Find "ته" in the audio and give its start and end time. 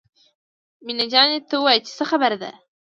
1.49-1.55